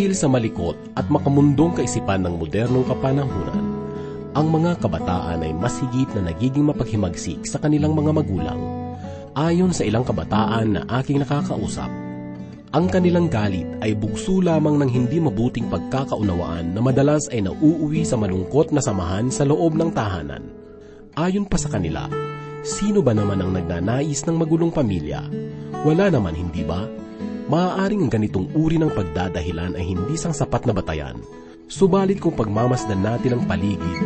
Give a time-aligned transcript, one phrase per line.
[0.00, 3.64] Dahil sa malikot at makamundong kaisipan ng modernong kapanahunan,
[4.32, 8.56] ang mga kabataan ay mas higit na nagiging mapaghimagsik sa kanilang mga magulang.
[9.36, 11.92] Ayon sa ilang kabataan na aking nakakausap,
[12.72, 18.16] ang kanilang galit ay bugso lamang ng hindi mabuting pagkakaunawaan na madalas ay nauuwi sa
[18.16, 20.48] malungkot na samahan sa loob ng tahanan.
[21.12, 22.08] Ayon pa sa kanila,
[22.64, 25.28] sino ba naman ang nagnanais ng magulong pamilya?
[25.84, 26.88] Wala naman, hindi ba?
[27.50, 31.18] Maaaring ang ganitong uri ng pagdadahilan ay hindi sang sapat na batayan.
[31.66, 33.98] Subalit kung pagmamasdan natin ang paligid,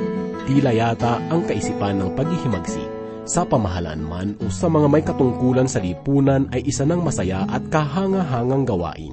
[0.49, 2.89] tila yata ang kaisipan ng paghihimagsik
[3.29, 7.69] sa pamahalaan man o sa mga may katungkulan sa lipunan ay isa ng masaya at
[7.69, 9.13] kahanga-hangang gawain.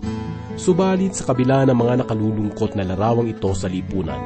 [0.55, 4.19] Subalit sa kabila ng mga nakalulungkot na larawang ito sa lipunan,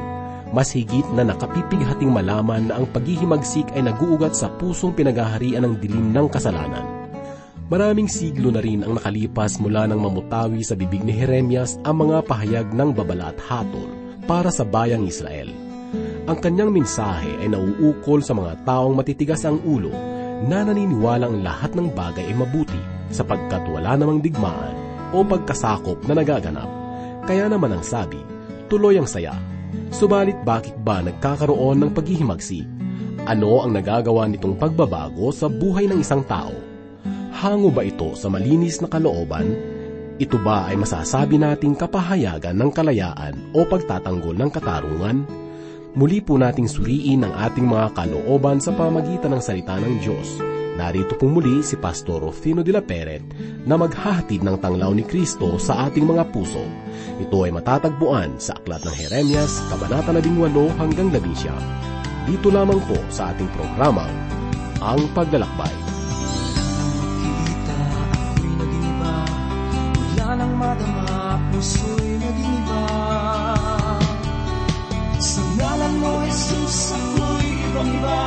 [0.54, 6.14] mas higit na nakapipighating malaman na ang paghihimagsik ay naguugat sa pusong pinagaharian ng dilim
[6.14, 6.95] ng kasalanan.
[7.66, 12.22] Maraming siglo na rin ang nakalipas mula nang mamutawi sa bibig ni Jeremias ang mga
[12.30, 13.90] pahayag ng babala at hatol
[14.30, 15.50] para sa bayang Israel–
[16.26, 19.94] ang kanyang mensahe ay nauukol sa mga taong matitigas ang ulo
[20.50, 22.82] na naniniwalang lahat ng bagay ay mabuti
[23.14, 24.74] sapagkat wala namang digmaan
[25.14, 26.66] o pagkasakop na nagaganap.
[27.30, 28.18] Kaya naman ang sabi,
[28.66, 29.38] tuloy ang saya.
[29.94, 32.66] Subalit bakit ba nagkakaroon ng paghihimagsi?
[33.30, 36.54] Ano ang nagagawa nitong pagbabago sa buhay ng isang tao?
[37.36, 39.52] Hango ba ito sa malinis na kalooban?
[40.16, 45.28] Ito ba ay masasabi nating kapahayagan ng kalayaan o pagtatanggol ng katarungan?
[46.00, 50.40] Muli po nating suriin ang ating mga kalooban sa pamagitan ng salita ng Diyos.
[50.80, 53.24] Narito po muli si Pastor Rufino de la Peret
[53.68, 56.64] na maghahatid ng tanglaw ni Kristo sa ating mga puso.
[57.20, 62.32] Ito ay matatagpuan sa Aklat ng Jeremias, Kabanata 18 hanggang 11.
[62.32, 64.08] Dito lamang po sa ating programa,
[64.84, 65.95] Ang Paglalakbay.
[71.56, 72.84] Puso'y naging iba
[75.24, 78.24] Sa ngalan mo, Jesus, ako'y ibang iba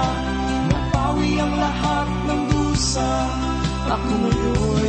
[0.72, 3.10] Napawi ang lahat ng dusa
[3.84, 4.87] Ako ngayon'y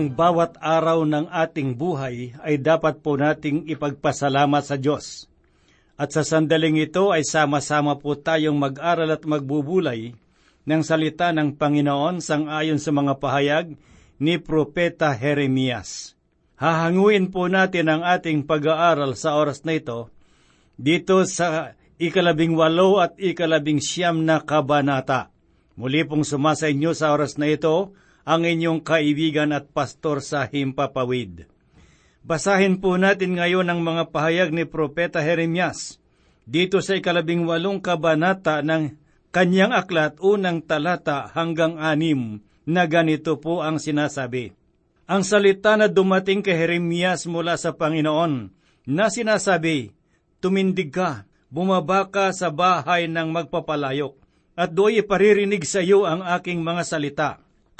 [0.00, 5.28] Ang bawat araw ng ating buhay ay dapat po nating ipagpasalamat sa Diyos.
[6.00, 10.16] At sa sandaling ito ay sama-sama po tayong mag-aral at magbubulay
[10.64, 13.76] ng salita ng Panginoon sang ayon sa mga pahayag
[14.16, 16.16] ni Propeta Jeremias.
[16.56, 20.08] Hahanguin po natin ang ating pag-aaral sa oras na ito
[20.80, 25.28] dito sa ikalabing walo at ikalabing siyam na kabanata.
[25.76, 27.92] Muli pong sumasa inyo sa oras na ito
[28.24, 31.48] ang inyong kaibigan at pastor sa Himpapawid.
[32.20, 36.00] Basahin po natin ngayon ang mga pahayag ni Propeta Jeremias
[36.44, 38.98] dito sa ikalabing walong kabanata ng
[39.30, 44.52] kanyang aklat unang talata hanggang anim na ganito po ang sinasabi.
[45.10, 48.54] Ang salita na dumating kay Jeremias mula sa Panginoon
[48.86, 49.90] na sinasabi,
[50.38, 54.14] Tumindig ka, bumaba ka sa bahay ng magpapalayok,
[54.54, 57.30] at do'y iparirinig sa iyo ang aking mga salita.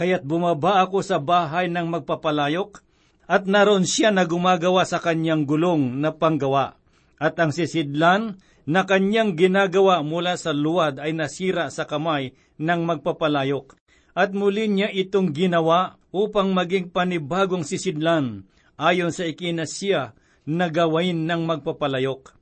[0.01, 2.81] Kaya't bumaba ako sa bahay ng magpapalayok,
[3.29, 6.81] at naroon siya na gumagawa sa kanyang gulong na panggawa.
[7.21, 13.77] At ang sisidlan na kanyang ginagawa mula sa luwad ay nasira sa kamay ng magpapalayok.
[14.17, 18.49] At muli niya itong ginawa upang maging panibagong sisidlan
[18.81, 20.17] ayon sa ikinasya
[20.49, 22.33] na gawain ng magpapalayok.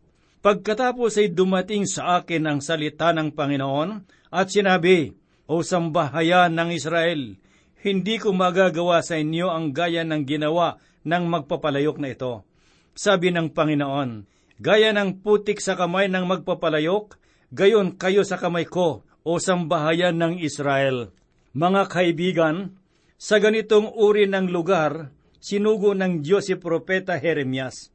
[0.47, 5.11] Pagkatapos ay dumating sa akin ang salita ng Panginoon at sinabi,
[5.51, 7.35] O sambahayan ng Israel,
[7.83, 12.43] hindi ko magagawa sa inyo ang gaya ng ginawa ng magpapalayok na ito.
[12.99, 14.27] Sabi ng Panginoon,
[14.59, 17.15] gaya ng putik sa kamay ng magpapalayok,
[17.55, 21.15] gayon kayo sa kamay ko, o sambahayan ng Israel.
[21.55, 22.57] Mga kaibigan,
[23.19, 27.95] sa ganitong uri ng lugar, sinugo ng Diyos si Propeta Jeremias.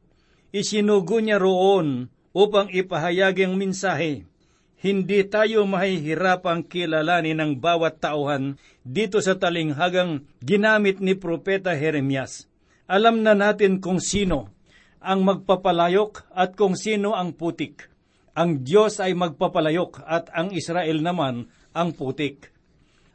[0.54, 4.24] Isinugo niya roon upang ipahayag ang minsahe
[4.84, 12.44] hindi tayo mahihirapang kilalanin ng bawat tauhan dito sa talinghagang ginamit ni Propeta Jeremias.
[12.84, 14.52] Alam na natin kung sino
[15.00, 17.88] ang magpapalayok at kung sino ang putik.
[18.36, 22.52] Ang Diyos ay magpapalayok at ang Israel naman ang putik.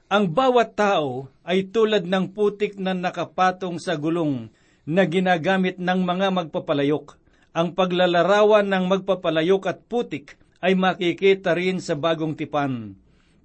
[0.10, 4.50] Ang bawat tao ay tulad ng putik na nakapatong sa gulong
[4.89, 7.22] na ginagamit ng mga magpapalayok.
[7.54, 12.96] Ang paglalarawan ng magpapalayok at putik ay makikita rin sa bagong tipan.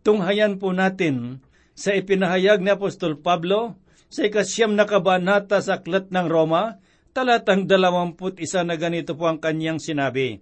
[0.05, 1.41] Tunghayan po natin
[1.75, 3.79] sa ipinahayag ni Apostol Pablo
[4.11, 6.79] sa ikasyam na kabanata sa Aklat ng Roma,
[7.11, 10.39] talatang dalawamput isa na ganito po ang kanyang sinabi,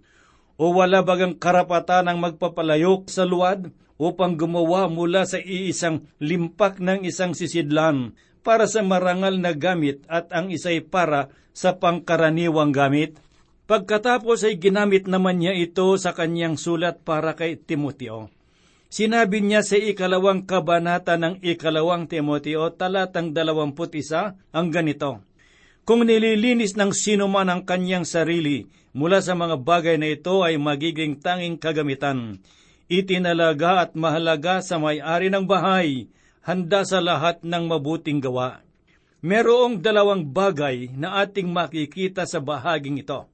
[0.60, 7.08] O wala bagang karapatan ng magpapalayok sa luwad upang gumawa mula sa iisang limpak ng
[7.08, 8.12] isang sisidlan
[8.44, 13.16] para sa marangal na gamit at ang isa'y para sa pangkaraniwang gamit?
[13.72, 18.28] Pagkatapos ay ginamit naman niya ito sa kanyang sulat para kay Timoteo.
[18.92, 25.24] Sinabi niya sa ikalawang kabanata ng ikalawang Timoteo, talatang dalawamput isa, ang ganito,
[25.88, 30.60] Kung nililinis ng sino man ang kanyang sarili mula sa mga bagay na ito ay
[30.60, 32.44] magiging tanging kagamitan,
[32.92, 36.12] itinalaga at mahalaga sa may-ari ng bahay,
[36.44, 38.60] handa sa lahat ng mabuting gawa.
[39.24, 43.31] Merong dalawang bagay na ating makikita sa bahaging ito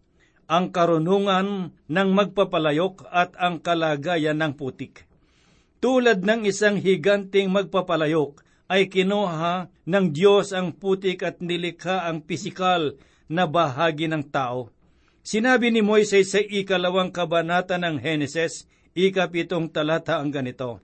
[0.49, 5.05] ang karunungan ng magpapalayok at ang kalagayan ng putik.
[5.79, 12.97] Tulad ng isang higanting magpapalayok, ay kinuha ng Diyos ang putik at nilikha ang pisikal
[13.29, 14.69] na bahagi ng tao.
[15.25, 20.81] Sinabi ni Moises sa ikalawang kabanata ng Heneses, ikapitong talata ang ganito,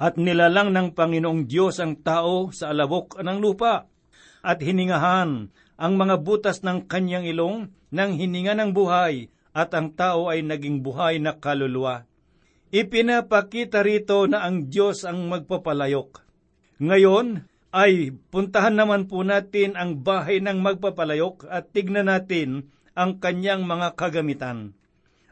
[0.00, 3.86] At nilalang ng Panginoong Diyos ang tao sa alabok ng lupa,
[4.40, 10.28] at hiningahan ang mga butas ng kanyang ilong ng hininga ng buhay at ang tao
[10.28, 12.04] ay naging buhay na kaluluwa.
[12.70, 16.22] Ipinapakita rito na ang Diyos ang magpapalayok.
[16.84, 23.64] Ngayon ay puntahan naman po natin ang bahay ng magpapalayok at tignan natin ang kanyang
[23.64, 24.76] mga kagamitan.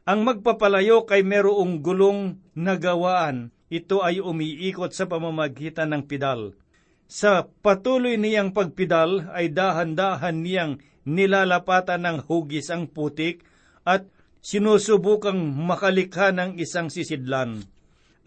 [0.09, 3.53] Ang magpapalayok ay merong gulong na gawaan.
[3.69, 6.57] Ito ay umiikot sa pamamagitan ng pidal.
[7.09, 10.77] Sa patuloy niyang pagpidal ay dahan-dahan niyang
[11.09, 13.49] nilalapatan ng hugis ang putik
[13.89, 14.05] at
[14.45, 17.65] sinusubukang makalikha ng isang sisidlan.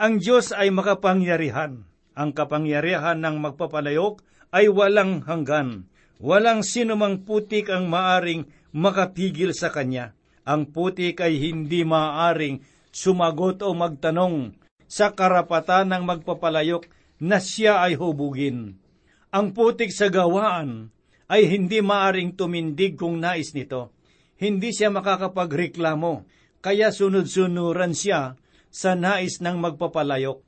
[0.01, 1.85] Ang Diyos ay makapangyarihan.
[2.17, 5.85] Ang kapangyarihan ng magpapalayok ay walang hanggan.
[6.17, 10.17] Walang sinumang putik ang maaring makapigil sa Kanya.
[10.41, 14.57] Ang putik ay hindi maaring sumagot o magtanong
[14.89, 16.89] sa karapatan ng magpapalayok
[17.21, 18.81] na siya ay hubugin.
[19.29, 20.89] Ang putik sa gawaan
[21.29, 23.93] ay hindi maaring tumindig kung nais nito.
[24.41, 26.25] Hindi siya makakapagreklamo,
[26.65, 28.35] kaya sunod-sunuran siya
[28.73, 30.41] sa nais ng magpapalayok.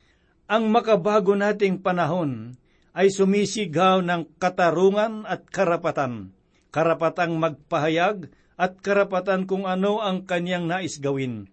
[0.49, 2.57] Ang makabago nating panahon
[2.97, 6.33] ay sumisigaw ng katarungan at karapatan,
[6.73, 11.47] karapatang magpahayag at karapatan kung ano ang kanyang nais gawin.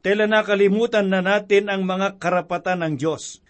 [0.00, 3.43] Tela nakalimutan na natin ang mga karapatan ng Diyos,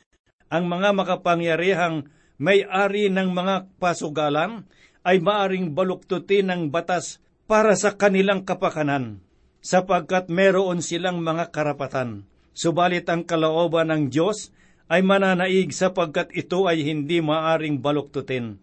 [0.54, 2.06] ang mga makapangyarihang
[2.38, 4.70] may-ari ng mga pasugalan
[5.02, 7.18] ay maaring baluktutin ng batas
[7.50, 9.18] para sa kanilang kapakanan,
[9.58, 12.22] sapagkat meron silang mga karapatan.
[12.54, 14.54] Subalit ang kalooban ng Diyos
[14.86, 18.62] ay mananaig sapagkat ito ay hindi maaring baluktutin.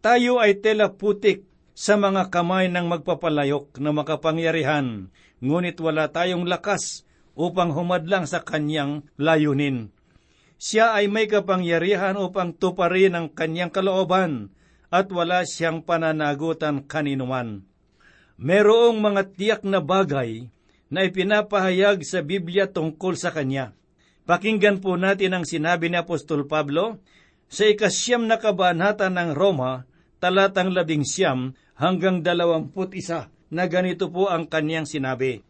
[0.00, 1.44] Tayo ay tela putik
[1.76, 5.12] sa mga kamay ng magpapalayok na makapangyarihan,
[5.44, 7.04] ngunit wala tayong lakas
[7.36, 9.92] upang humadlang sa kanyang layunin.
[10.56, 14.48] Siya ay may kapangyarihan upang tuparin ang kanyang kalooban
[14.88, 17.64] at wala siyang pananagutan kaninuman.
[18.40, 20.48] Merong mga tiyak na bagay
[20.92, 23.74] na ipinapahayag sa Biblia tungkol sa Kanya.
[24.26, 26.98] Pakinggan po natin ang sinabi ni Apostol Pablo
[27.46, 29.86] sa ikasyam na kabanata ng Roma,
[30.18, 35.46] talatang labing siyam hanggang dalawamput isa, na ganito po ang kanyang sinabi.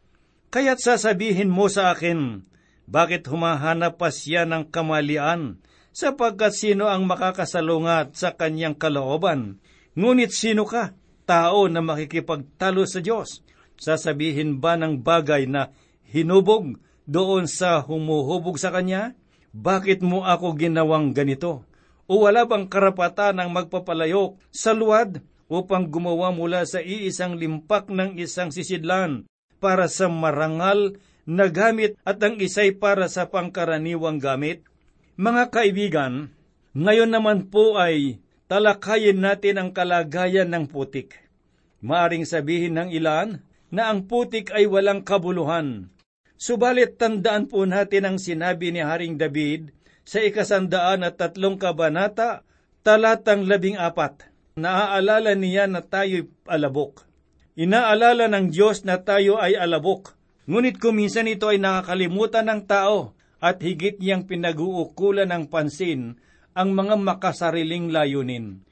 [0.53, 2.45] Kaya't sasabihin mo sa akin,
[2.87, 5.59] bakit humahanap pa siya ng kamalian,
[5.91, 9.59] sapagkat sino ang makakasalungat sa kanyang kalooban?
[9.99, 10.95] Ngunit sino ka,
[11.27, 13.43] tao na makikipagtalo sa Diyos?
[13.77, 15.75] Sasabihin ba ng bagay na
[16.07, 19.19] hinubog doon sa humuhubog sa kanya?
[19.51, 21.67] Bakit mo ako ginawang ganito?
[22.07, 28.15] O wala bang karapatan ng magpapalayok sa luwad upang gumawa mula sa iisang limpak ng
[28.21, 29.27] isang sisidlan
[29.59, 34.63] para sa marangal na gamit at ang isay para sa pangkaraniwang gamit?
[35.19, 36.31] Mga kaibigan,
[36.73, 41.19] ngayon naman po ay talakayin natin ang kalagayan ng putik.
[41.83, 43.43] Maaring sabihin ng ilan
[43.75, 45.91] na ang putik ay walang kabuluhan.
[46.37, 49.73] Subalit tandaan po natin ang sinabi ni Haring David
[50.07, 52.47] sa ikasandaan at tatlong kabanata,
[52.87, 54.29] talatang labing apat.
[54.57, 57.05] Naaalala niya na tayo'y alabok.
[57.57, 60.16] Inaalala ng Diyos na tayo ay alabok.
[60.47, 66.23] Ngunit kuminsan ito ay nakakalimutan ng tao at higit niyang pinag-uukulan ng pansin
[66.55, 68.63] ang mga makasariling layunin.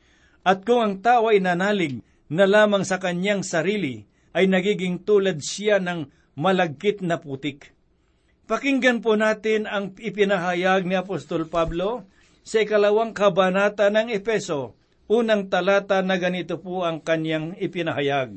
[0.46, 2.00] At kung ang tao ay nanalig
[2.30, 7.74] na lamang sa kanyang sarili, ay nagiging tulad siya ng malagkit na putik.
[8.44, 12.04] Pakinggan po natin ang ipinahayag ni Apostol Pablo
[12.44, 14.76] sa ikalawang kabanata ng Epeso,
[15.08, 18.36] unang talata na ganito po ang kanyang ipinahayag.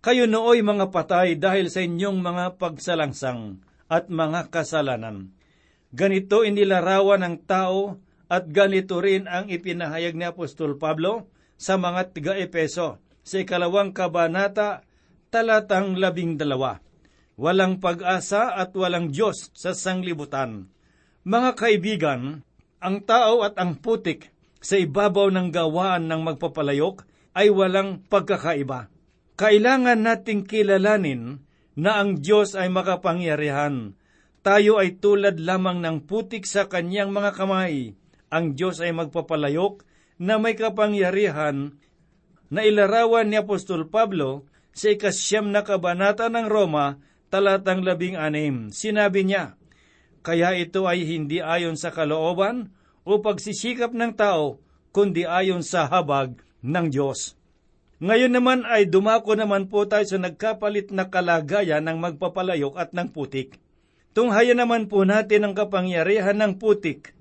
[0.00, 3.60] Kayo nooy mga patay dahil sa inyong mga pagsalangsang
[3.92, 5.36] at mga kasalanan.
[5.92, 11.28] Ganito inilarawan ng tao at ganito rin ang ipinahayag ni Apostol Pablo
[11.60, 14.86] sa mga tiga-Epeso sa ikalawang kabanata,
[15.28, 16.80] talatang labing dalawa
[17.40, 20.68] walang pag-asa at walang Diyos sa sanglibutan.
[21.24, 22.44] Mga kaibigan,
[22.84, 24.28] ang tao at ang putik
[24.60, 28.92] sa ibabaw ng gawaan ng magpapalayok ay walang pagkakaiba.
[29.40, 31.40] Kailangan nating kilalanin
[31.72, 33.96] na ang Diyos ay makapangyarihan.
[34.44, 37.96] Tayo ay tulad lamang ng putik sa kanyang mga kamay.
[38.28, 39.80] Ang Diyos ay magpapalayok
[40.20, 41.72] na may kapangyarihan
[42.52, 44.44] na ilarawan ni Apostol Pablo
[44.76, 47.00] sa ikasyam na kabanata ng Roma
[47.32, 49.56] talatang labing anim, sinabi niya,
[50.20, 52.76] Kaya ito ay hindi ayon sa kalooban
[53.08, 54.60] o pagsisikap ng tao,
[54.92, 57.39] kundi ayon sa habag ng Diyos.
[58.00, 63.12] Ngayon naman ay dumako naman po tayo sa nagkapalit na kalagayan ng magpapalayok at ng
[63.12, 63.60] putik.
[64.16, 67.12] Tunghayan naman po natin ang kapangyarihan ng putik.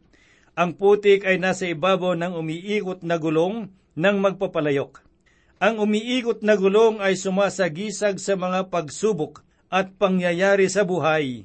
[0.55, 3.67] Ang putik ay nasa ibabaw ng umiikot na gulong
[4.00, 5.03] ng magpapalayok.
[5.59, 11.43] Ang umiikot na gulong ay sumasagisag sa mga pagsubok at pangyayari sa buhay.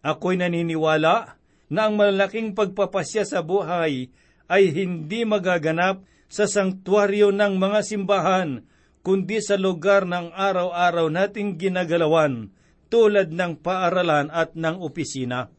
[0.00, 1.36] Ako'y naniniwala
[1.68, 4.08] na ang malaking pagpapasya sa buhay
[4.48, 8.66] ay hindi magaganap sa sangtuaryo ng mga simbahan,
[9.04, 12.48] kundi sa lugar ng araw-araw nating ginagalawan,
[12.88, 15.52] tulad ng paaralan at ng opisina.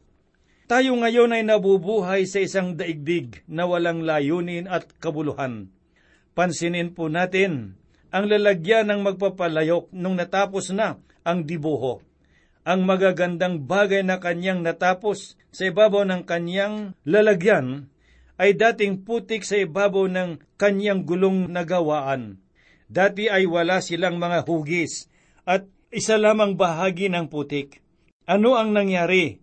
[0.66, 5.70] Tayo ngayon ay nabubuhay sa isang daigdig na walang layunin at kabuluhan.
[6.34, 7.78] Pansinin po natin
[8.10, 12.02] ang lalagyan ng magpapalayok nung natapos na ang dibuho.
[12.66, 17.86] Ang magagandang bagay na kanyang natapos sa ibabaw ng kanyang lalagyan
[18.36, 22.40] ay dating putik sa ibabaw ng kanyang gulong nagawaan.
[22.86, 25.10] Dati ay wala silang mga hugis
[25.48, 27.82] at isa lamang bahagi ng putik.
[28.28, 29.40] Ano ang nangyari?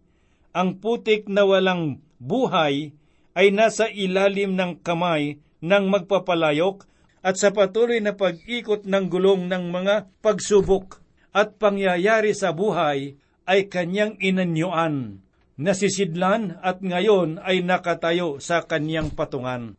[0.54, 2.94] Ang putik na walang buhay
[3.34, 6.86] ay nasa ilalim ng kamay ng magpapalayok
[7.24, 11.00] at sa patuloy na pag-ikot ng gulong ng mga pagsubok
[11.34, 13.18] at pangyayari sa buhay
[13.50, 15.24] ay kanyang inanyuan,
[15.60, 19.77] nasisidlan at ngayon ay nakatayo sa kanyang patungan.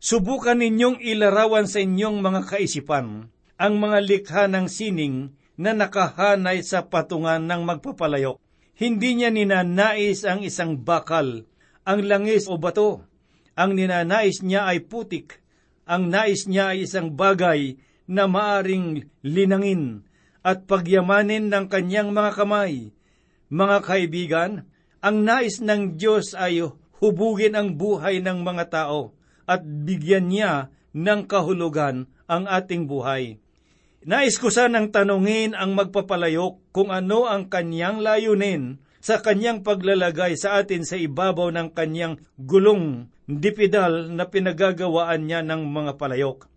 [0.00, 3.28] Subukan ninyong ilarawan sa inyong mga kaisipan
[3.60, 8.40] ang mga likha ng sining na nakahanay sa patungan ng magpapalayok.
[8.80, 11.44] Hindi niya ninanais ang isang bakal,
[11.84, 13.04] ang langis o bato.
[13.52, 15.44] Ang ninanais niya ay putik.
[15.84, 17.76] Ang nais niya ay isang bagay
[18.08, 20.08] na maaring linangin
[20.40, 22.96] at pagyamanin ng kanyang mga kamay.
[23.52, 24.52] Mga kaibigan,
[25.00, 26.60] ang nais ng Diyos ay
[27.00, 29.16] hubugin ang buhay ng mga tao
[29.48, 33.40] at bigyan niya ng kahulugan ang ating buhay.
[34.00, 40.60] Nais ko sanang tanungin ang magpapalayok kung ano ang kanyang layunin sa kanyang paglalagay sa
[40.60, 46.48] atin sa ibabaw ng kanyang gulong dipidal na pinagagawaan niya ng mga palayok.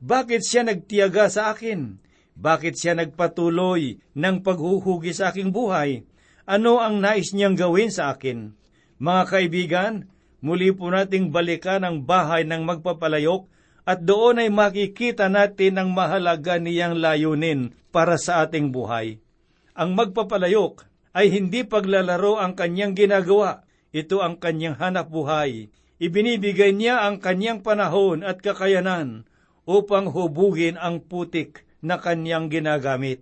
[0.00, 2.00] Bakit siya nagtiyaga sa akin?
[2.40, 6.08] Bakit siya nagpatuloy ng paghuhugi sa aking buhay?
[6.50, 8.50] Ano ang nais niyang gawin sa akin?
[8.98, 9.94] Mga kaibigan,
[10.40, 13.44] Muli po nating balikan ang bahay ng magpapalayok
[13.84, 19.20] at doon ay makikita natin ang mahalaga niyang layunin para sa ating buhay.
[19.76, 23.68] Ang magpapalayok ay hindi paglalaro ang kanyang ginagawa.
[23.92, 25.68] Ito ang kanyang hanap buhay.
[26.00, 29.28] Ibinibigay niya ang kanyang panahon at kakayanan
[29.68, 33.20] upang hubugin ang putik na kanyang ginagamit.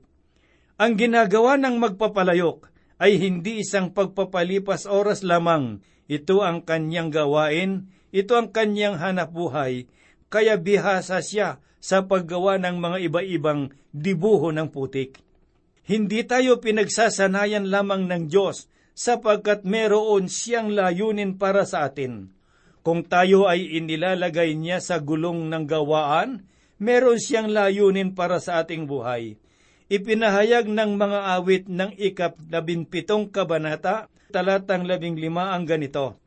[0.78, 5.82] Ang ginagawa ng magpapalayok ay hindi isang pagpapalipas oras lamang.
[6.10, 9.86] Ito ang kanyang gawain, ito ang kanyang hanap buhay,
[10.28, 15.22] kaya bihasa siya sa paggawa ng mga iba-ibang dibuho ng putik.
[15.88, 22.34] Hindi tayo pinagsasanayan lamang ng Diyos sapagkat meron siyang layunin para sa atin.
[22.84, 26.44] Kung tayo ay inilalagay niya sa gulong ng gawaan,
[26.80, 29.36] meron siyang layunin para sa ating buhay.
[29.88, 36.21] Ipinahayag ng mga awit ng ikap labinpitong kabanata, talatang labing lima ang ganito.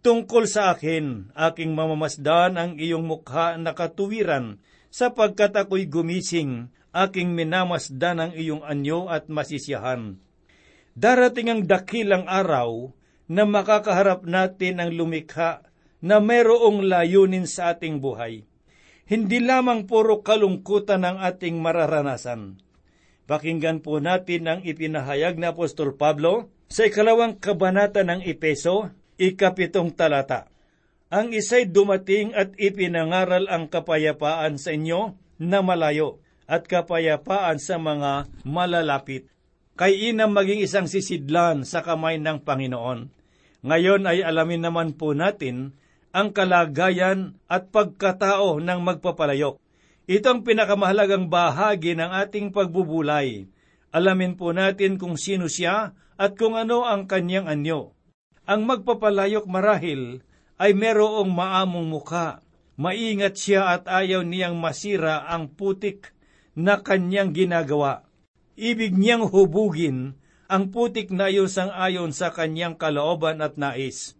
[0.00, 8.16] Tungkol sa akin, aking mamamasdan ang iyong mukha na katuwiran, sapagkat ako'y gumising, aking minamasdan
[8.16, 10.16] ang iyong anyo at masisiyahan.
[10.96, 12.96] Darating ang dakilang araw
[13.28, 15.68] na makakaharap natin ang lumikha
[16.00, 18.48] na mayroong layunin sa ating buhay.
[19.04, 22.71] Hindi lamang puro kalungkutan ang ating mararanasan.
[23.30, 30.50] Pakinggan po natin ang ipinahayag na Apostol Pablo sa ikalawang kabanata ng Ipeso, ikapitong talata.
[31.12, 36.18] Ang isa'y dumating at ipinangaral ang kapayapaan sa inyo na malayo
[36.50, 39.30] at kapayapaan sa mga malalapit.
[39.78, 43.08] Kay inam maging isang sisidlan sa kamay ng Panginoon.
[43.62, 45.78] Ngayon ay alamin naman po natin
[46.10, 49.61] ang kalagayan at pagkatao ng magpapalayok.
[50.12, 53.48] Ito ang pinakamahalagang bahagi ng ating pagbubulay.
[53.96, 57.96] Alamin po natin kung sino siya at kung ano ang kanyang anyo.
[58.44, 60.20] Ang magpapalayok marahil
[60.60, 62.44] ay merong maamong muka.
[62.76, 66.12] Maingat siya at ayaw niyang masira ang putik
[66.52, 68.04] na kanyang ginagawa.
[68.60, 74.12] Ibig niyang hubugin ang putik na sang ayon sa kanyang kalooban at nais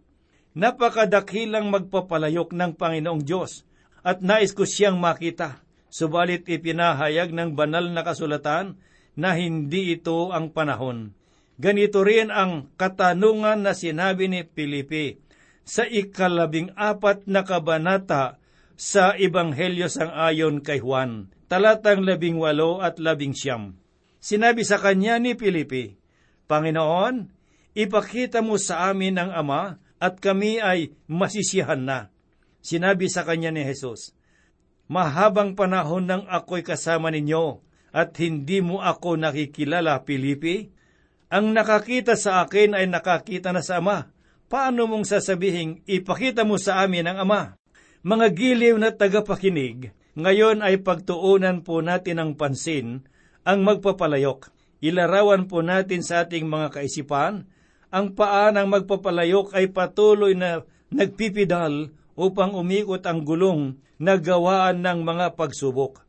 [0.57, 3.69] napakadakilang magpapalayok ng Panginoong Diyos
[4.01, 5.61] at nais ko siyang makita.
[5.93, 8.81] Subalit ipinahayag ng banal na kasulatan
[9.13, 11.13] na hindi ito ang panahon.
[11.61, 15.21] Ganito rin ang katanungan na sinabi ni Pilipi
[15.69, 18.41] sa ikalabing apat na kabanata
[18.73, 23.77] sa Ebanghelyo sang ayon kay Juan, talatang labing walo at labing siyam.
[24.17, 26.01] Sinabi sa kanya ni Pilipi,
[26.49, 27.29] Panginoon,
[27.77, 32.09] ipakita mo sa amin ang Ama at kami ay masisiyahan na.
[32.65, 34.17] Sinabi sa kanya ni Jesus,
[34.93, 37.65] Mahabang panahon nang ako'y kasama ninyo
[37.97, 40.69] at hindi mo ako nakikilala, Pilipi.
[41.33, 44.13] Ang nakakita sa akin ay nakakita na sa Ama.
[44.53, 47.57] Paano mong sasabihin, ipakita mo sa amin ang Ama?
[48.05, 53.09] Mga giliw na tagapakinig, ngayon ay pagtuunan po natin ang pansin
[53.49, 54.53] ang magpapalayok.
[54.85, 57.49] Ilarawan po natin sa ating mga kaisipan
[57.89, 65.07] ang paa ng magpapalayok ay patuloy na nagpipidal upang umikot ang gulong na gawaan ng
[65.07, 66.03] mga pagsubok.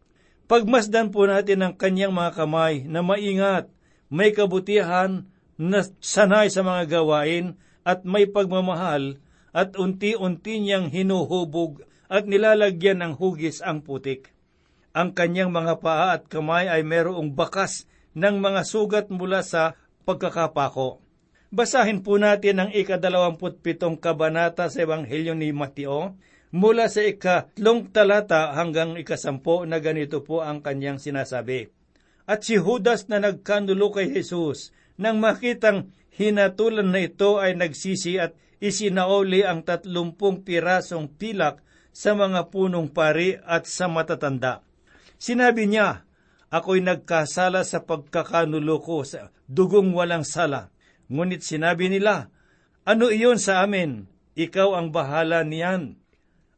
[0.50, 3.72] Pagmasdan po natin ang kanyang mga kamay na maingat,
[4.12, 9.22] may kabutihan, na sanay sa mga gawain at may pagmamahal
[9.54, 14.34] at unti-unti niyang hinuhubog at nilalagyan ng hugis ang putik.
[14.94, 17.86] Ang kanyang mga paa at kamay ay merong bakas
[18.18, 21.02] ng mga sugat mula sa pagkakapako.
[21.54, 26.18] Basahin po natin ang ikadalawamputpitong kabanata sa Ebanghelyo ni Mateo,
[26.50, 31.70] mula sa ikatlong talata hanggang ikasampo na ganito po ang kanyang sinasabi.
[32.26, 38.34] At si Judas na nagkanulo kay Jesus, nang makitang hinatulan na ito ay nagsisi at
[38.58, 41.62] isinauli ang tatlumpung pirasong pilak
[41.94, 44.66] sa mga punong pari at sa matatanda.
[45.22, 46.02] Sinabi niya,
[46.50, 50.73] Ako'y nagkasala sa pagkakanulo ko sa dugong walang sala
[51.12, 52.32] Ngunit sinabi nila,
[52.84, 54.08] Ano iyon sa amin?
[54.36, 56.00] Ikaw ang bahala niyan.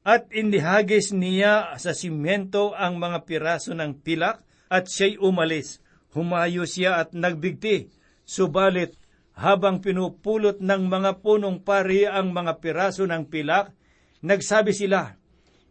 [0.06, 5.82] At inihagis niya sa simento ang mga piraso ng pilak at siya'y umalis.
[6.14, 7.90] Humayo siya at nagbigti.
[8.26, 8.96] Subalit,
[9.36, 13.76] habang pinupulot ng mga punong pari ang mga piraso ng pilak,
[14.24, 15.20] nagsabi sila,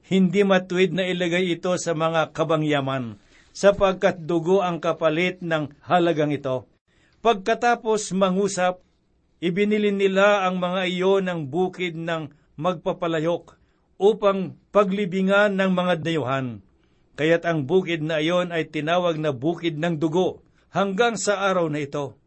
[0.04, 3.16] hindi matuwid na ilagay ito sa mga kabangyaman,
[3.56, 6.68] sapagkat dugo ang kapalit ng halagang ito.
[7.24, 8.84] Pagkatapos mangusap,
[9.40, 12.28] ibinili nila ang mga iyon ng bukid ng
[12.60, 13.56] magpapalayok
[13.96, 16.60] upang paglibingan ng mga dayuhan.
[17.16, 21.80] Kaya't ang bukid na iyon ay tinawag na bukid ng dugo hanggang sa araw na
[21.80, 22.20] ito.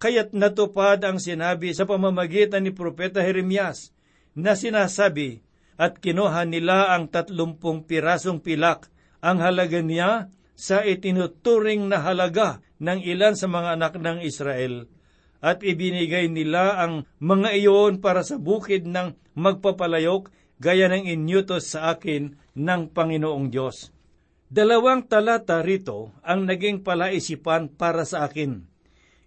[0.00, 3.92] Kaya't natupad ang sinabi sa pamamagitan ni Propeta Jeremias
[4.32, 5.44] na sinasabi
[5.76, 8.88] at kinuha nila ang tatlumpong pirasong pilak
[9.20, 14.90] ang halaga niya sa itinuturing na halaga ng ilan sa mga anak ng Israel
[15.38, 21.94] at ibinigay nila ang mga iyon para sa bukid ng magpapalayok gaya ng inyutos sa
[21.94, 23.94] akin ng Panginoong Diyos.
[24.50, 28.66] Dalawang talata rito ang naging palaisipan para sa akin.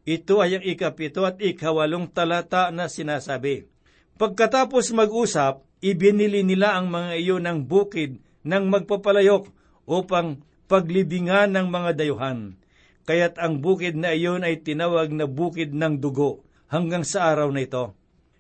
[0.04, 3.70] Ito ay ang ikapito at ikawalong talata na sinasabi.
[4.18, 9.48] Pagkatapos mag-usap, ibinili nila ang mga iyon ng bukid ng magpapalayok
[9.88, 10.42] upang
[10.72, 12.56] paglibingan ng mga dayuhan.
[13.04, 17.68] Kaya't ang bukid na iyon ay tinawag na bukid ng dugo hanggang sa araw na
[17.68, 17.92] ito.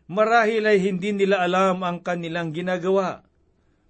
[0.08, 3.28] Marahil ay hindi nila alam ang kanilang ginagawa.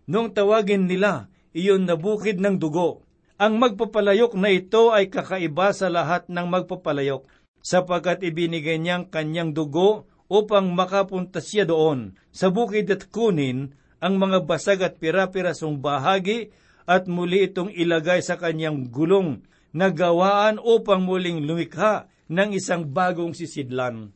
[0.10, 3.06] Nung tawagin nila iyon na bukid ng dugo,
[3.38, 7.30] ang magpapalayok na ito ay kakaiba sa lahat ng magpapalayok
[7.62, 14.50] sapagkat ibinigay niyang kanyang dugo upang makapunta siya doon sa bukid at kunin ang mga
[14.50, 16.50] basag at pira-pirasong bahagi
[16.86, 19.41] at muli itong ilagay sa kanyang gulong
[19.72, 24.15] na gawaan upang muling lumikha ng isang bagong sisidlan.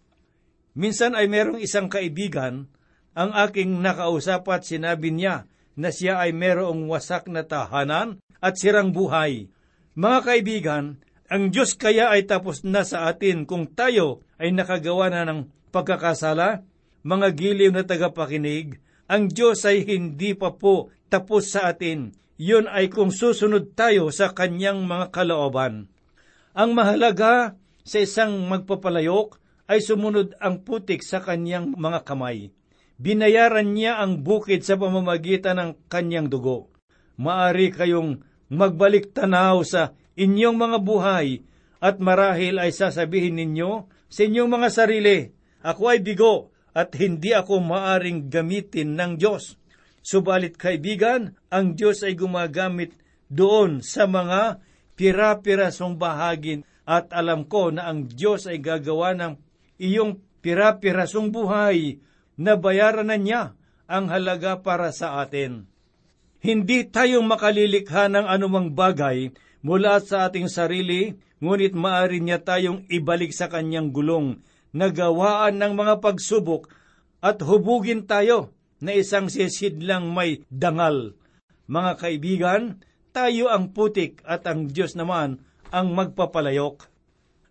[0.75, 2.67] Minsan ay merong isang kaibigan
[3.15, 5.47] ang aking nakausap at sinabi niya
[5.79, 9.47] na siya ay merong wasak na tahanan at sirang buhay.
[9.95, 10.83] Mga kaibigan,
[11.31, 16.67] ang Diyos kaya ay tapos na sa atin kung tayo ay nakagawa na ng pagkakasala?
[17.07, 22.91] Mga giliw na tagapakinig, ang Diyos ay hindi pa po tapos sa atin yun ay
[22.91, 25.87] kung susunod tayo sa kanyang mga kalooban.
[26.51, 27.55] Ang mahalaga
[27.87, 29.39] sa isang magpapalayok
[29.71, 32.51] ay sumunod ang putik sa kanyang mga kamay.
[32.95, 36.71] Binayaran niya ang bukid sa pamamagitan ng kanyang dugo.
[37.19, 41.43] Maari kayong magbalik tanaw sa inyong mga buhay
[41.83, 45.27] at marahil ay sasabihin ninyo sa inyong mga sarili,
[45.65, 49.59] Ako ay bigo at hindi ako maaring gamitin ng Diyos
[50.05, 52.93] Subalit kaibigan, ang Diyos ay gumagamit
[53.25, 54.61] doon sa mga
[54.93, 56.61] pira-pirasong bahagin.
[56.85, 59.33] At alam ko na ang Diyos ay gagawa ng
[59.81, 61.97] iyong pira-pirasong buhay.
[62.37, 63.57] Na bayaran na niya
[63.89, 65.65] ang halaga para sa atin.
[66.37, 69.33] Hindi tayo makalilikha ng anumang bagay
[69.65, 74.37] mula sa ating sarili, ngunit maaari niya tayong ibalik sa kanyang gulong.
[74.69, 76.69] Na gawaan ng mga pagsubok
[77.25, 78.54] at hubugin tayo
[78.85, 81.17] na isang sisidlang may dangal.
[81.65, 82.61] Mga kaibigan,
[83.09, 85.41] tayo ang putik at ang Diyos naman
[85.73, 86.85] ang magpapalayok.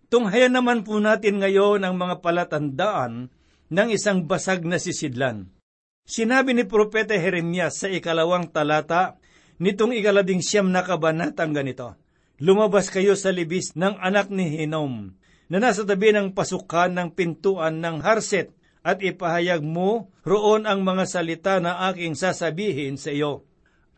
[0.07, 3.27] Tunghayan naman po natin ngayon ang mga palatandaan
[3.67, 5.51] ng isang basag na sisidlan.
[6.05, 9.17] Sinabi ni Propeta Jeremias sa ikalawang talata
[9.57, 11.97] nitong ikalabing siyam na kabanatang ganito,
[12.35, 15.15] Lumabas kayo sa libis ng anak ni Hinom,
[15.47, 18.51] na nasa tabi ng pasukan ng pintuan ng Harset,
[18.85, 23.41] at ipahayag mo roon ang mga salita na aking sasabihin sa iyo.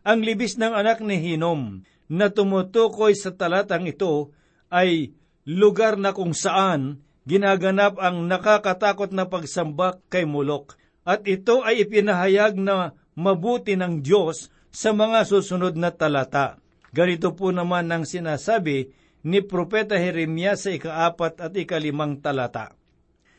[0.00, 4.32] Ang libis ng anak ni Hinom na tumutukoy sa talatang ito
[4.72, 5.12] ay
[5.44, 10.80] lugar na kung saan ginaganap ang nakakatakot na pagsamba kay Mulok.
[11.04, 16.56] At ito ay ipinahayag na mabuti ng Diyos sa mga susunod na talata.
[16.96, 18.88] Ganito po naman ang sinasabi
[19.20, 22.77] ni Propeta Jeremias sa ikaapat at ikalimang talata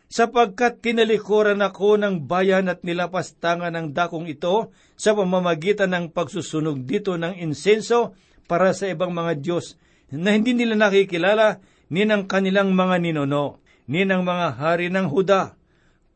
[0.10, 7.14] sapagkat tinalikuran ako ng bayan at nilapastangan ng dakong ito sa pamamagitan ng pagsusunog dito
[7.16, 8.18] ng insenso
[8.50, 9.78] para sa ibang mga Diyos
[10.10, 11.62] na hindi nila nakikilala
[11.94, 15.54] ni ng kanilang mga ninuno, ni ng mga hari ng Huda.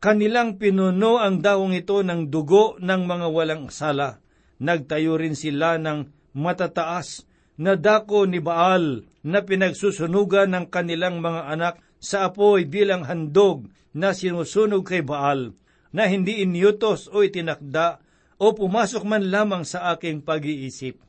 [0.02, 4.20] Kanilang pinuno ang daong ito ng dugo ng mga walang sala.
[4.58, 11.74] Nagtayo rin sila ng matataas na dako ni Baal na pinagsusunugan ng kanilang mga anak
[12.04, 15.56] sa apoy bilang handog na sinusunog kay Baal,
[15.94, 18.02] na hindi inyutos o itinakda
[18.36, 21.00] o pumasok man lamang sa aking pag-iisip.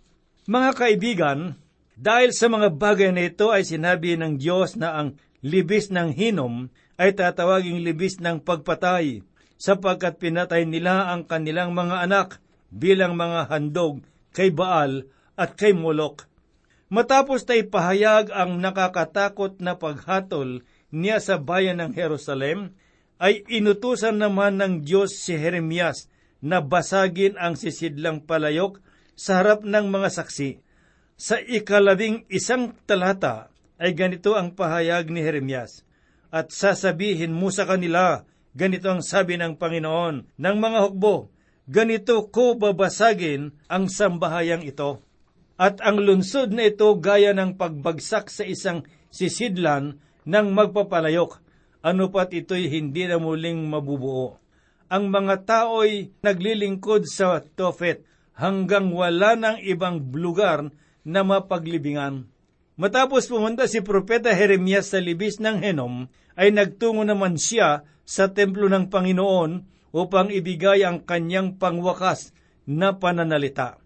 [0.45, 1.39] Mga kaibigan,
[1.97, 6.69] dahil sa mga bagay na ito ay sinabi ng Diyos na ang libis ng hinom
[6.95, 9.25] ay tatawaging libis ng pagpatay,
[9.60, 12.39] sapagkat pinatay nila ang kanilang mga anak
[12.71, 16.27] bilang mga handog kay Baal at kay Molok.
[16.93, 20.62] Matapos tay pahayag ang nakakatakot na paghatol
[20.95, 22.71] niya sa bayan ng Jerusalem,
[23.19, 26.08] ay inutusan naman ng Diyos si Jeremias
[26.39, 28.79] na basagin ang sisidlang palayok
[29.15, 30.60] sa harap ng mga saksi.
[31.15, 35.84] Sa ikalabing isang talata ay ganito ang pahayag ni Jeremias,
[36.36, 41.31] At sasabihin mo sa kanila, ganito ang sabi ng Panginoon ng mga hukbo,
[41.71, 44.99] ganito ko babasagin ang sambahayang ito.
[45.55, 51.39] At ang lunsod na ito gaya ng pagbagsak sa isang sisidlan ng magpapalayok,
[51.85, 54.41] ano pat ito'y hindi na muling mabubuo.
[54.85, 58.05] ang mga tao'y naglilingkod sa Tophet
[58.38, 60.69] hanggang wala ng ibang lugar
[61.01, 62.29] na mapaglibingan.
[62.75, 68.67] Matapos pumunta si Propeta Jeremias sa libis ng Henom, ay nagtungo naman siya sa templo
[68.67, 69.51] ng Panginoon
[69.95, 72.35] upang ibigay ang kanyang pangwakas
[72.67, 73.79] na pananalita.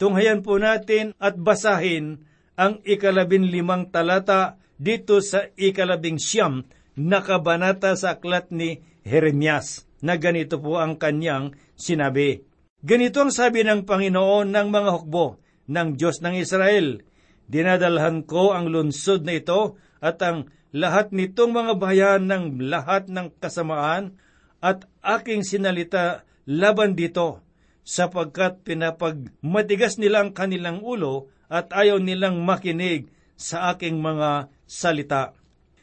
[0.00, 2.24] Tunghayan po natin at basahin
[2.56, 6.64] ang ikalabing limang talata dito sa ikalabing siyam
[6.96, 12.40] na kabanata sa aklat ni Jeremias na ganito po ang kanyang sinabi.
[12.80, 15.36] Ganito ang sabi ng Panginoon ng mga hukbo
[15.68, 17.04] ng Diyos ng Israel.
[17.44, 23.36] Dinadalhan ko ang lunsod na ito at ang lahat nitong mga bayan ng lahat ng
[23.36, 24.16] kasamaan
[24.64, 27.44] at aking sinalita laban dito
[27.84, 35.32] sapagkat pinapagmatigas nila ang kanilang ulo at ayaw nilang makinig sa aking mga salita.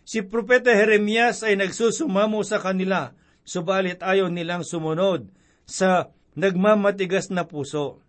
[0.06, 5.28] Si Propeta Jeremias ay nagsusumamo sa kanila, subalit ayaw nilang sumunod
[5.66, 8.06] sa nagmamatigas na puso.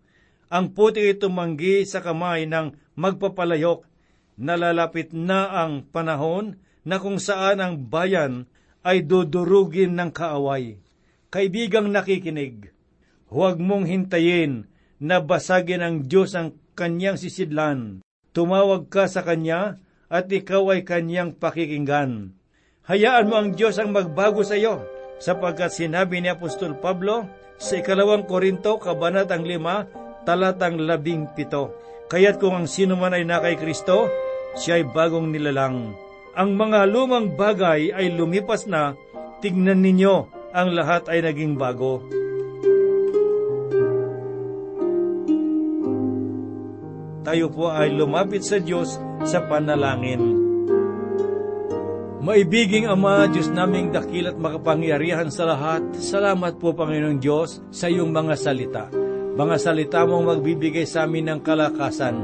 [0.52, 3.88] Ang puti ay tumanggi sa kamay ng magpapalayok.
[4.38, 8.46] Nalalapit na ang panahon na kung saan ang bayan
[8.86, 10.78] ay dudurugin ng kaaway.
[11.28, 12.70] Kaibigang nakikinig,
[13.28, 14.70] huwag mong hintayin
[15.02, 18.00] na basagin ng Diyos ang kanyang sisidlan.
[18.36, 22.32] Tumawag ka sa kanya at ikaw ay kanyang pakikinggan.
[22.88, 24.80] Hayaan mo ang Diyos ang magbago sa iyo,
[25.20, 27.28] sapagkat sinabi ni Apostol Pablo
[27.60, 29.84] sa ikalawang Korinto, kabanatang lima,
[30.24, 31.74] talatang labing pito.
[32.08, 34.08] Kaya't kung ang sino man ay nakay Kristo,
[34.56, 35.92] siya ay bagong nilalang.
[36.32, 38.96] Ang mga lumang bagay ay lumipas na,
[39.44, 42.00] tignan ninyo, ang lahat ay naging bago.
[47.28, 48.96] Tayo po ay lumapit sa Diyos
[49.28, 50.48] sa panalangin.
[52.24, 58.08] Maibiging Ama, Diyos naming dakil at makapangyarihan sa lahat, salamat po Panginoong Diyos sa iyong
[58.16, 58.88] mga salita.
[59.36, 62.16] Mga salita mong magbibigay sa amin ng kalakasan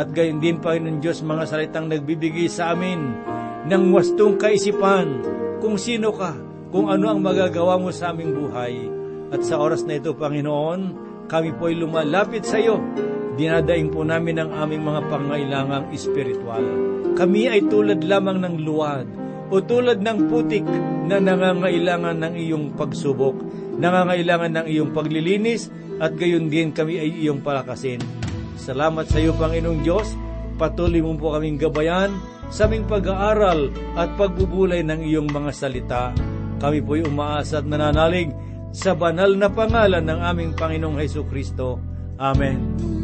[0.00, 3.12] at gayon din Panginoong Diyos mga salitang nagbibigay sa amin
[3.68, 5.20] ng wastong kaisipan
[5.60, 6.32] kung sino ka,
[6.72, 8.88] kung ano ang magagawa mo sa aming buhay.
[9.36, 12.78] At sa oras na ito, Panginoon, kami po ay lumalapit sa iyo
[13.36, 16.64] dinadaing po namin ang aming mga pangailangang espiritual.
[17.14, 19.06] Kami ay tulad lamang ng luwad
[19.52, 20.64] o tulad ng putik
[21.06, 23.36] na nangangailangan ng iyong pagsubok,
[23.78, 28.00] nangangailangan ng iyong paglilinis at gayon din kami ay iyong palakasin.
[28.56, 30.16] Salamat sa iyo, Panginoong Diyos.
[30.56, 32.16] Patuloy mo po kaming gabayan
[32.48, 36.02] sa aming pag-aaral at pagbubulay ng iyong mga salita.
[36.56, 38.32] Kami po'y umaasa at nananalig
[38.76, 41.80] sa banal na pangalan ng aming Panginoong Heso Kristo.
[42.20, 42.95] Amen.